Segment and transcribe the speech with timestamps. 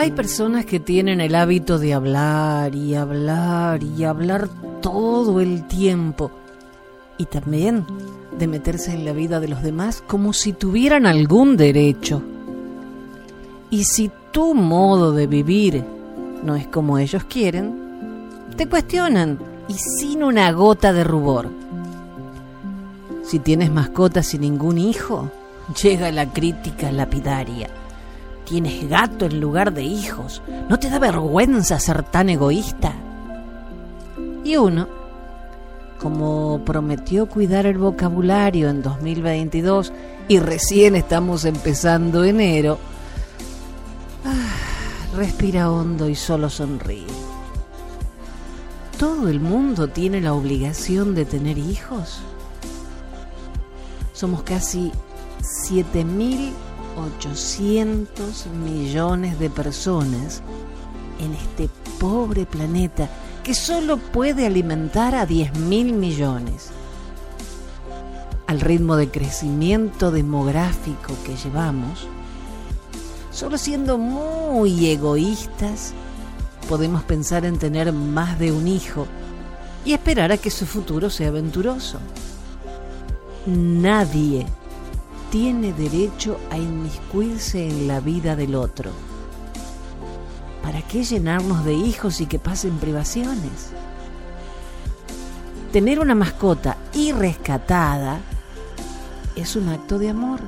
[0.00, 4.48] Hay personas que tienen el hábito de hablar y hablar y hablar
[4.80, 6.30] todo el tiempo
[7.18, 7.84] y también
[8.38, 12.22] de meterse en la vida de los demás como si tuvieran algún derecho.
[13.70, 15.84] Y si tu modo de vivir
[16.44, 17.74] no es como ellos quieren,
[18.56, 21.50] te cuestionan y sin una gota de rubor.
[23.24, 25.28] Si tienes mascotas y ningún hijo,
[25.82, 27.68] llega la crítica lapidaria.
[28.48, 30.40] Tienes gato en lugar de hijos.
[30.70, 32.94] ¿No te da vergüenza ser tan egoísta?
[34.42, 34.88] Y uno,
[36.00, 39.92] como prometió cuidar el vocabulario en 2022
[40.28, 42.78] y recién estamos empezando enero,
[44.24, 47.04] ah, respira hondo y solo sonríe.
[48.98, 52.20] ¿Todo el mundo tiene la obligación de tener hijos?
[54.14, 54.90] Somos casi
[56.98, 60.42] 7.800 millones de personas
[61.20, 61.68] en este
[61.98, 63.08] pobre planeta
[63.42, 66.70] que solo puede alimentar a 10.000 millones.
[68.46, 72.06] Al ritmo de crecimiento demográfico que llevamos,
[73.30, 75.92] solo siendo muy egoístas,
[76.68, 79.06] podemos pensar en tener más de un hijo
[79.84, 81.98] y esperar a que su futuro sea aventuroso.
[83.46, 84.46] Nadie
[85.30, 88.92] tiene derecho a inmiscuirse en la vida del otro
[90.68, 93.70] ¿Para qué llenarnos de hijos y que pasen privaciones?
[95.72, 98.20] Tener una mascota y rescatada
[99.34, 100.40] es un acto de amor.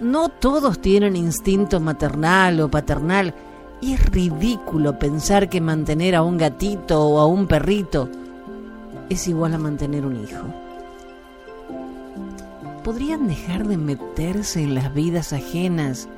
[0.00, 3.32] No todos tienen instinto maternal o paternal
[3.80, 8.08] y es ridículo pensar que mantener a un gatito o a un perrito
[9.08, 10.71] es igual a mantener un hijo.
[12.84, 16.08] ¿Podrían dejar de meterse en las vidas ajenas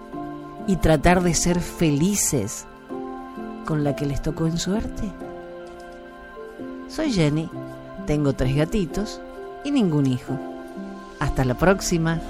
[0.67, 2.67] y tratar de ser felices
[3.65, 5.11] con la que les tocó en suerte.
[6.89, 7.49] Soy Jenny,
[8.07, 9.21] tengo tres gatitos
[9.65, 10.39] y ningún hijo.
[11.19, 12.21] Hasta la próxima.